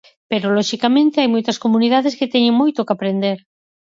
[0.31, 3.37] Pero loxicamente hai moitas comunidades que teñen moito que aprender.